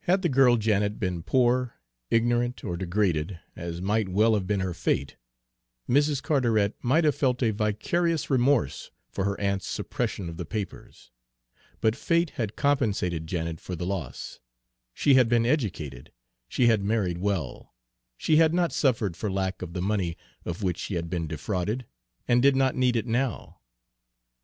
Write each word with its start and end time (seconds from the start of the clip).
Had 0.00 0.22
the 0.22 0.28
girl 0.28 0.56
Janet 0.56 0.98
been 0.98 1.22
poor, 1.22 1.76
ignorant, 2.10 2.64
or 2.64 2.76
degraded, 2.76 3.38
as 3.54 3.80
might 3.80 4.08
well 4.08 4.34
have 4.34 4.44
been 4.44 4.58
her 4.58 4.74
fate, 4.74 5.14
Mrs. 5.88 6.20
Carteret 6.20 6.74
might 6.82 7.04
have 7.04 7.14
felt 7.14 7.44
a 7.44 7.52
vicarious 7.52 8.28
remorse 8.28 8.90
for 9.08 9.22
her 9.22 9.40
aunt's 9.40 9.68
suppression 9.68 10.28
of 10.28 10.36
the 10.36 10.44
papers; 10.44 11.12
but 11.80 11.94
fate 11.94 12.30
had 12.30 12.56
compensated 12.56 13.28
Janet 13.28 13.60
for 13.60 13.76
the 13.76 13.86
loss; 13.86 14.40
she 14.92 15.14
had 15.14 15.28
been 15.28 15.46
educated, 15.46 16.10
she 16.48 16.66
had 16.66 16.82
married 16.82 17.18
well; 17.18 17.72
she 18.18 18.38
had 18.38 18.52
not 18.52 18.72
suffered 18.72 19.16
for 19.16 19.30
lack 19.30 19.62
of 19.62 19.74
the 19.74 19.80
money 19.80 20.16
of 20.44 20.64
which 20.64 20.78
she 20.78 20.94
had 20.96 21.08
been 21.08 21.28
defrauded, 21.28 21.86
and 22.26 22.42
did 22.42 22.56
not 22.56 22.74
need 22.74 22.96
it 22.96 23.06
now. 23.06 23.60